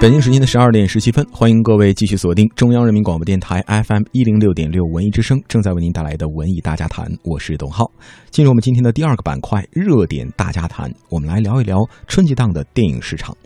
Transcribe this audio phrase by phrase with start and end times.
[0.00, 7.90] 北京时间的十二点十七分，欢迎各位继续锁定中央人民广播电台 FM 一零六点六文艺之声，正在为您带来的文艺大家谈，我是董浩。
[8.30, 13.36] 进入我们今天的第二个板块——热点大家谈，我们来聊一聊春节档的电影市场。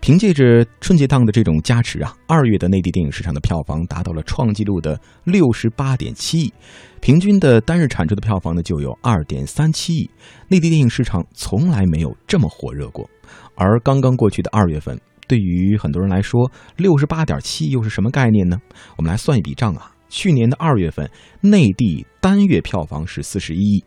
[0.00, 6.52] 凭借着春节档的这种加持啊，二月的内地电影市场的票房达到了创纪录的六十八点七亿，
[7.00, 10.10] 平均的单日产出的票房呢就有二点三七亿。
[10.48, 13.08] 内地电影市场从来没有这么火热过，
[13.54, 15.00] 而刚刚过去的二月份。
[15.26, 18.58] 对于很多人来说，六十八点七又是什么概念呢？
[18.96, 19.90] 我们来算一笔账啊。
[20.08, 23.84] 去年的二月份，内地单月票房是四十一亿，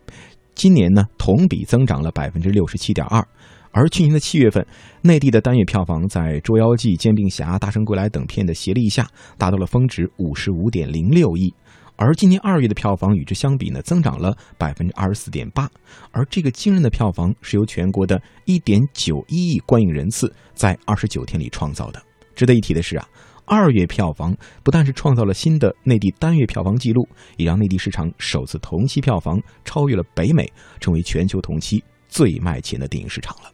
[0.54, 3.26] 今年呢同比增长了百分之六十七点二。
[3.70, 4.66] 而去年的七月份，
[5.02, 11.54] 内地的单月票房在《捉妖记》《煎饼侠》《大圣归来》等片的协力下，达到了峰值五十五点零六亿。
[12.00, 15.68] 而今年二月的票房与之相比呢，增长了百分之二十四点八。
[16.12, 22.00] 而这个惊人的票房是由全国的一点九一亿观影人次在二十九天里创造的。
[22.36, 23.04] 值得一提的是啊，
[23.44, 27.04] 二月票房不但是创造了新的内地单月票房纪录，
[27.36, 33.50] 也让内地市场首次同期票房超越了北美，成为全球同期最卖钱的电影市场了。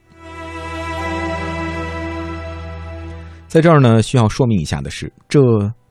[3.48, 5.40] 在这儿呢，需要说明一下的是，这。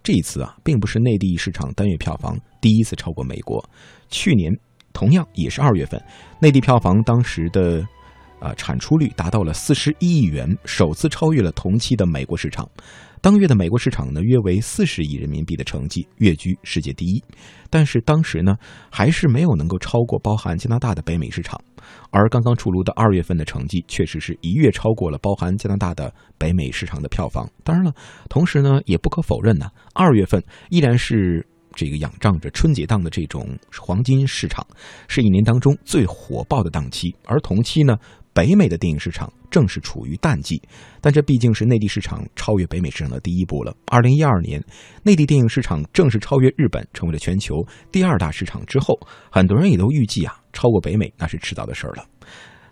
[0.03, 3.63] 这一次啊，并不是内地市场单月票房第一次超过美国。
[4.09, 4.51] 去年
[4.91, 5.99] 同样也是二月份，
[6.39, 7.83] 内地票房当时的。
[8.43, 12.69] 啊，产出率达到了四十一亿元，首次超越了同期的美国市场。
[13.21, 17.23] 当月的美国市场呢，约为四十亿人民币的成绩，跃居世界第一。
[17.69, 18.57] 但是当时呢，
[18.91, 21.57] 还是没有能够超过包含加拿大的北美市场。
[22.11, 27.49] 而刚刚出炉的二月份的成绩，确实是一跃超过了包含加拿大的北美市场的票房。
[27.63, 27.93] 当然了，
[28.29, 34.67] 同时呢，也不可否认呢，二月份依然是这个仰仗着春节档的这种黄金市场，
[35.07, 37.15] 是一年当中最火爆的档期。
[37.25, 37.95] 而同期呢。
[38.33, 40.61] 北美的电影市场正是处于淡季，
[40.99, 43.75] 但这毕竟是内地市场超越北美市场的第一步了。
[43.85, 44.63] 二零一二年，
[45.03, 48.99] 内地电影市场正式超越日本，成为了全球第二大市场之后，
[49.31, 52.05] 很多人也都预计啊，超过北美那是迟早的事儿了。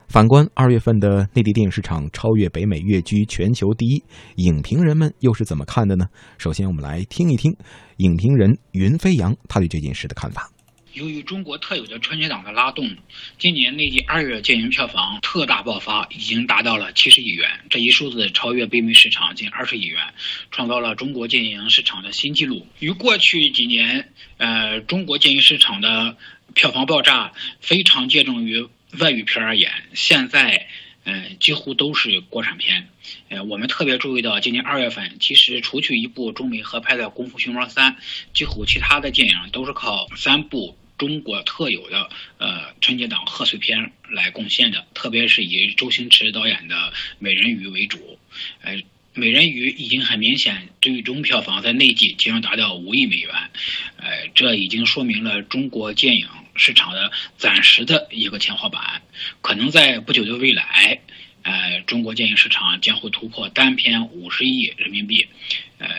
[0.08, 4.04] 反观二月份的内地电影市场超越北美，跃居全球第一，
[4.36, 6.08] 影评人们又是怎么看的呢？
[6.38, 7.56] 首先，我们来听一听
[7.98, 10.50] 影评人云飞扬他对这件事的看法。
[10.94, 12.98] 由于中国特有的春节档的拉动，
[13.38, 20.14] 今年内地二月电影票房特大爆发，已经达到了七十亿元，这一数字超越北美市场近二十亿元，
[20.52, 22.68] 创造了中国电影市场的新纪录。
[22.80, 26.18] 与过去几年，呃，中国电影市场的
[26.54, 27.32] 票房爆炸
[27.62, 28.68] 非常接近于
[29.00, 30.68] 外语片而言，现在，
[31.06, 32.90] 嗯，几乎都是国产片。
[33.30, 37.94] 呃，我们特别注意到，今年二月份，其实除去一部中美合拍的《功夫熊猫三》，
[38.34, 40.78] 几乎其他的电影都是靠三部。
[41.02, 46.76] 中国特有的呃春节档贺岁片来贡献的，特别是以周星驰导演的
[47.18, 48.20] 《美人鱼》为主，
[48.62, 48.78] 呃，
[49.16, 53.34] 《美人鱼》已经很明显最终票房在内地将达到五亿美元，
[53.98, 59.02] 呃，这已经说明了中国电影市场的暂时的一个天花板，
[59.42, 61.00] 可能在不久的未来，
[61.42, 65.26] 呃，中国电影市场将会突破单片五十亿人民币，
[65.80, 65.90] 呃，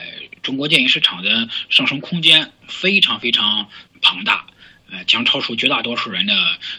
[0.42, 3.68] 中国电影市场的上升空间非常非常
[4.00, 4.46] 庞大。
[4.92, 6.34] 呃，将超出绝大多数人的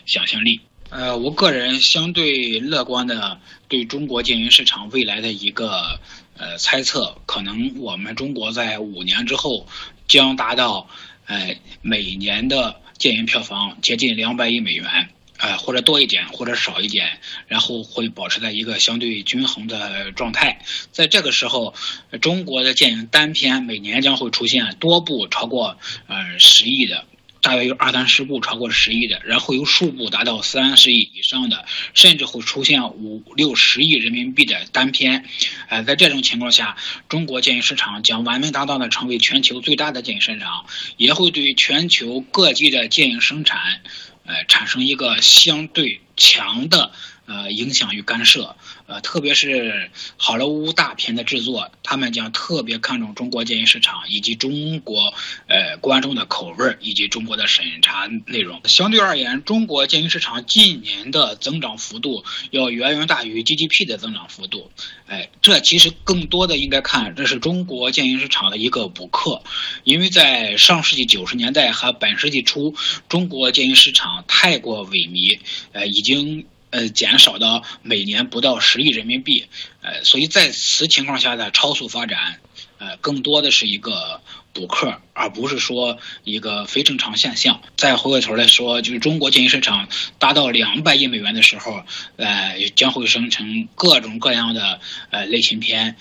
[0.05, 0.61] 想象力。
[0.89, 5.99] 呃，我个人相对乐观的对中国电影市场未来的一个
[6.37, 9.67] 呃猜测，可能我们中国在五年之后
[10.07, 10.87] 将达到
[11.25, 15.09] 呃每年的电影票房接近两百亿美元，
[15.39, 20.59] 呃或者多一点或者少一点，然后会保持在一个相对均衡的状态。
[20.91, 21.73] 在这个时候，
[22.21, 25.75] 中国的电影单片每年将会出现多部超过
[26.05, 27.05] 呃十亿的。
[27.43, 35.25] 大约有二三十部超过十亿的，然后有数部达到三十亿以上的，甚至会出现五六十亿人民币的单片。
[35.67, 36.77] 呃，在这种情况下，
[37.09, 40.65] 中国电影市场将完美达到的成为全球最大的电影市场，
[40.95, 43.81] 也会对全球各地的电影生产，
[44.25, 46.91] 呃，产生一个相对强的。
[47.25, 55.13] 呃，影响与干涉，呃，特别是好莱坞大片的制作，他们将特别看重中国电影市场以及中国
[55.47, 58.61] 呃观众的口味以及中国的审查内容。
[58.65, 64.69] 相对而言，中国电影市场近年的增长幅度要远远大于 GDP 的增长幅度。
[65.07, 69.43] 哎，这其实更多的应该看，这是中国电影市场的一个补课，
[69.83, 72.75] 因为在上世纪九十年代和本世纪初，
[73.07, 75.39] 中国电影市场太过萎靡，
[75.71, 76.45] 呃，已经。
[76.73, 79.45] 呃，减少到每年不到十亿人民币，
[79.81, 82.39] 呃，所以在此情况下的超速发展，
[82.79, 84.22] 呃，更多的是一个
[84.53, 87.61] 补课，而不是说一个非正常现象。
[87.75, 89.89] 再回过头来说，就是中国电影市场
[90.19, 91.83] 达到两百亿美元的时候，
[92.17, 94.79] 呃，将会生成各种各样的
[95.09, 95.97] 呃类型片，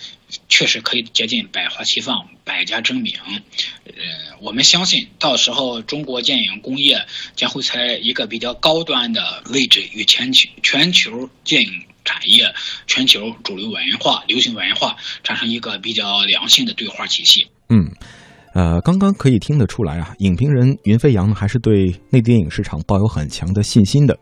[0.50, 3.14] 确实可以接近百花齐放、百家争鸣。
[3.87, 12.54] 呃，我们相信到时候中国电影工业将会在一个比较高端的位置与全球全球电影产业、
[12.87, 17.46] 全球主流文化、流行文化产生一个比较良性的对话体系。
[17.70, 17.96] 嗯。
[18.54, 24.16] 呃，刚刚可以听得出来啊，影评人云飞扬呢还是对内地电影市场抱有很强的信心的。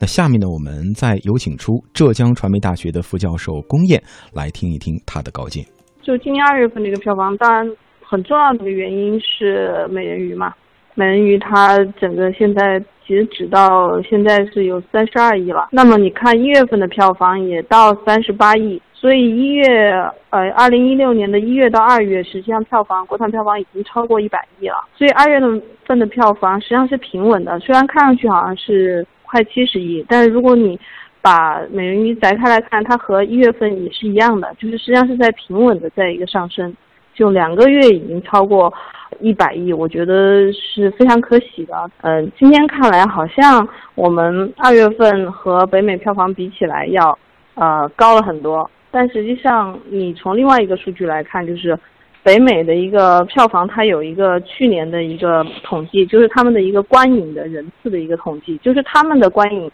[0.00, 4.02] 那下面呢，我们再有请出浙江传媒大学的副教授龚燕
[4.32, 5.64] 来听一听他的高见。
[6.02, 7.66] 就今年二月份这个票房，当然
[8.00, 10.52] 很重要的一个原因是美人鱼嘛。
[10.94, 15.68] 美人鱼它整个现在截止到现在是有三十二亿了。
[15.70, 18.80] 那么你看一月份的票房也到三十八亿。
[18.92, 19.90] 所以一月，
[20.30, 24.76] 呃，二零一六年的一月到二月，实际上票房国产票房已经超过一百亿了。
[24.96, 25.38] 所以二月
[25.84, 30.80] 份的票房实际上是平稳的，虽然看上去好像是快七十亿，但是如果你
[31.20, 36.74] 把美人鱼摘开来看，它和一月份也是一样的，就是实际上是在平稳的在一个上升，
[37.14, 38.72] 就两个月已经超过
[39.20, 41.90] 一百亿，我觉得是非常可喜的。
[42.02, 47.16] 嗯，今天看来好像我们二月份和北美票房比起来要
[47.54, 48.68] 呃高了很多。
[48.90, 51.76] 但实际上，你从另外一个数据来看，就是
[52.22, 59.70] 北美的一个票房，它有一个去年的一个统计，就是他们的一个观影的人次的一个统计，就是他们的观影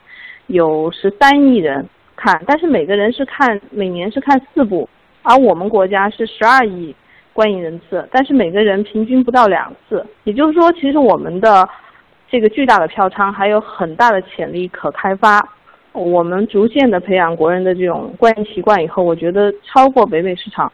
[0.46, 1.86] 有十三亿人
[2.16, 4.88] 看，但是每个人是看每年是看四部，
[5.22, 6.94] 而我们国家是十二亿
[7.40, 11.66] 观影人次，但是每个人平均不到两次，也就是说，其实我们的
[12.30, 15.40] 这个巨大的票仓还有很大的潜力可开发。
[15.92, 20.70] 我们逐渐的培养国人的这种观影习惯以后，我觉得超过北美市场，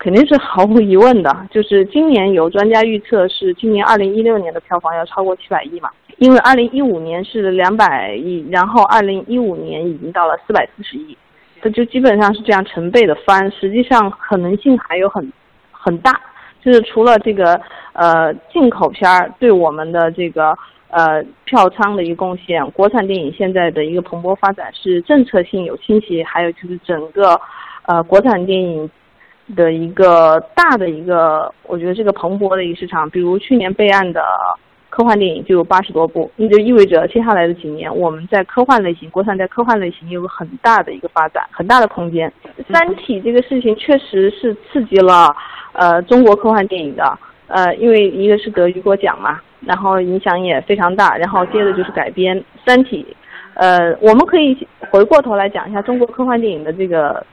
[0.00, 1.46] 肯定是毫无疑问的。
[1.48, 5.90] 就是今年有专家预测是今年二零一六年的票房要超过七百亿嘛？
[6.18, 11.16] 因为二零一五年是两百亿，然后二零一五年已经到了四百四十亿，
[11.62, 13.48] 这就基本上是这样成倍的翻。
[13.52, 15.32] 实际上可能性还有很
[15.80, 16.20] 很大，
[16.62, 17.60] 就是除了这个
[17.92, 20.56] 呃进口片儿对我们的这个。
[20.92, 27.40] 呃，票仓的一个贡献，国产电影现在的一个蓬勃发展是政策性有倾斜，还有就是整个，
[27.86, 28.90] 呃，国产电影
[29.54, 34.20] 的一个大的一个，我觉得这个蓬勃的一个市场，比如去年备案的
[35.00, 42.30] 科幻电影就有八十多部，那就意味着接下来的几年我们在科幻类型，国产在科幻类型有个很大的一个发展，很大的空间。
[42.70, 45.34] 三体这个事情确实是刺激了
[45.72, 47.18] 呃中国科幻电影的。
[47.46, 53.06] 呃，因为一个是得雨果奖嘛，然后影响也非常大，然后接着就是改编《三体》。
[53.54, 57.24] 呃，我们可以回过头来讲一下中国科幻电影的这个，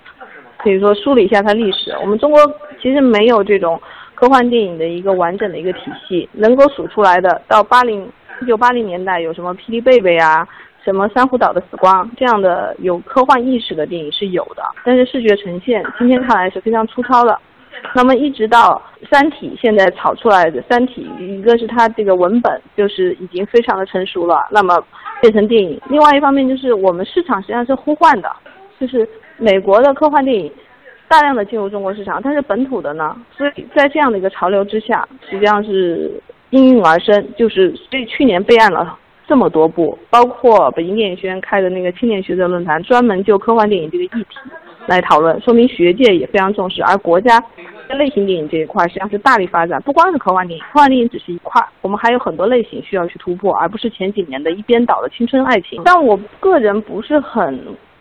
[0.57, 1.91] 可以说梳理一下它历史。
[2.01, 2.39] 我们中国
[2.81, 3.79] 其实没有这种
[4.19, 8.11] 科幻电影的一个完整的一个体系，能够数出来的，到八零
[8.41, 10.47] 一九八零年代有什么《霹雳贝贝》啊，
[10.83, 17.39] 什么《珊瑚岛的死光》这样的有科幻意识的电影是有的，但是视觉呈现今天看来是非常粗糙的。
[17.93, 24.75] 那么一直到《三体》现在炒出来的《三体》，一个是它这个文本就是已经非常的成熟了，那么
[25.21, 28.31] 变成电影；另外一方面就是我们市场实际上是呼唤的，
[28.79, 30.51] 就是美国的科幻电影
[31.07, 36.11] 大量的进入中国市场，但是本土的呢，所以在这样的一个潮流之下，实际上是
[36.51, 44.37] 应运而生，就是所以去年备案了这么多部，包括北京电影学院开的那个青年学者论坛，专门就科幻电影这个议题。
[44.87, 47.43] 来讨论，说明学界也非常重视，而国家
[47.89, 55.81] 在类型电影这一块实际上是大力发展，不光是科幻电影，科幻电影只是一块，我们还有很多类型需要去突破，而不是前几年的一边倒的青春爱情。
[55.83, 57.59] 但我个人不是很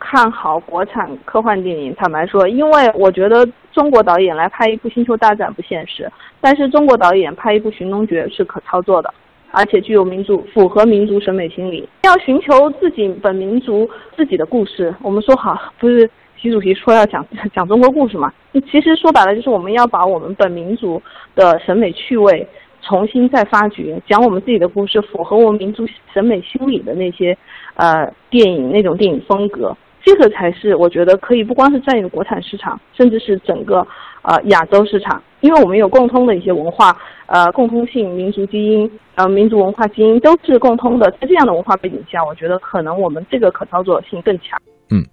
[0.09, 6.09] 看好国产科幻电影，坦白说，因为我觉得中国导演来拍一部《星球大战》不现实，
[6.39, 9.13] 但是中国导演拍一部《寻龙诀》是可操作的，
[9.51, 11.89] 而且具有民族符合民族审美心理。
[12.03, 16.09] 要寻求自己本民族自己的故事，我们说好不是。
[16.39, 18.31] 习主席说要讲 讲中国故事嘛，
[18.71, 21.01] 其实说白了就是我们要把我们本民族
[21.35, 22.47] 的审美趣味
[22.83, 25.83] 重新再发掘，讲我们自己的故事，符合我们民族
[26.13, 27.35] 审美心理的那些
[27.73, 29.75] 呃电影那种电影风格，
[30.07, 33.85] 这个才是我觉得可以不光是占有国产市场，甚至是整个
[34.21, 36.95] 呃亚洲市场，因为我们有共通的一些文化
[37.25, 44.57] 呃共通性、民族基因呃民族文化基因都是共通的，在这样的文化背景下，我觉得可能我们这个可操作性更强。
[44.91, 45.03] 嗯。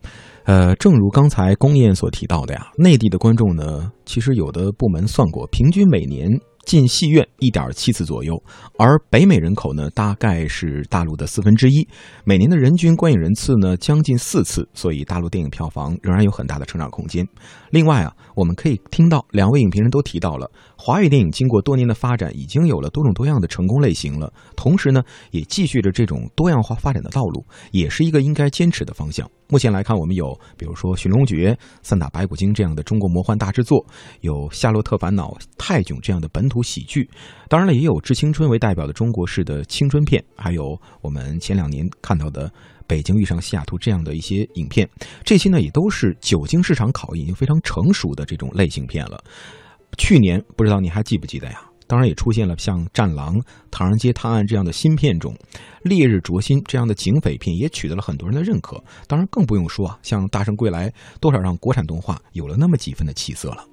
[0.47, 6.29] 呃，正如刚才龚燕所提到的呀，内地的观众呢，其实有的部门算过，平均每年
[6.67, 8.43] 进戏院一点七次左右，
[8.79, 11.87] 而北美人口呢大概是大陆的四分之一，
[12.25, 17.27] 每年的人均观影人次呢将近四次，所以大陆电影票房仍然有很大的成长空间。
[17.71, 29.29] 另外啊，我们可以听到两位影评人都提到了，华语电影经过多年的发展，已经有了多种多样的成功类型了，同时呢，也继续着这种多样化发展的道路，也是一个应该坚持的方向。
[29.49, 33.85] 目前来看，我们有比如说《寻龙诀》《三打白骨精》这样的中国魔幻大制作，
[34.23, 37.09] 有《夏洛特烦恼》《泰囧》这样的本土喜剧，
[37.49, 42.49] 当然了，也有致青春为代表的中国式的青春片，还有我们前两年看到的
[42.87, 44.89] 《北京遇上西雅图》这样的一些影片，
[45.25, 49.23] 这些呢也都是久经市场考验、已经非常成熟的这种类型片了。
[49.99, 51.61] 去年不知道你还记不记得呀？
[51.87, 53.35] 当然也出现了像《战狼》
[53.71, 55.35] 《唐人街探案》这样的新片种，
[55.83, 58.83] 《烈日灼心》这样的警匪片也取得了很多人的认可。
[59.07, 60.89] 当然更不用说啊，像《大圣归来》，
[61.21, 63.65] 多少让国产动画有了那么几分的起色了。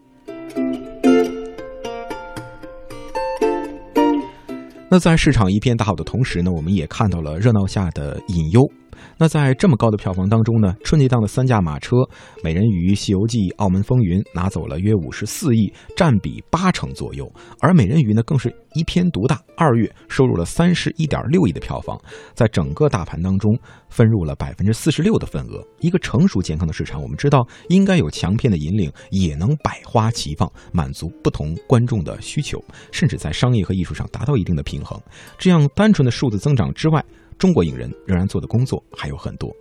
[4.90, 8.70] 那在市场一片大好的同时呢，我们也看到了热闹下的隐忧。
[9.18, 11.96] 那在这么高的票房当中呢，春节档的三驾马车
[12.44, 17.32] 《美人鱼》《西游记》《澳门风云》拿走了约五十四亿，占比八成左右。
[17.60, 22.00] 而《美人鱼》呢，更是一篇独大，二月收入了三十一点六亿的票房，
[22.34, 23.58] 在整个大盘当中
[23.90, 25.64] 分入了百分之四十六的份额。
[25.80, 35.00] 一个成熟健康的市场，我们知道应该有强片的引领，也能百花齐放，满足不同观众的需求，甚至在商业和艺术上达到一定的平衡。
[35.38, 37.04] 这样单纯的数字增长之外，
[37.38, 39.52] 中国影人仍然做的工作还有很多，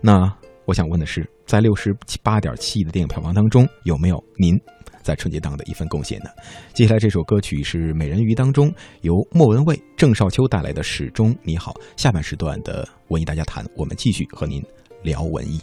[0.00, 0.30] 那
[0.64, 4.58] 我想问的是，在六十八点七亿的电影票房当中，有没有您
[5.02, 6.26] 在春节档的一份贡献呢？
[6.72, 11.72] 接下来这首歌曲是《美人鱼》当中由莫文蔚、郑少秋带来的《始终你好》。
[11.96, 14.62] 下半时段的文艺大家谈，我们继续和您
[15.02, 15.60] 聊文艺。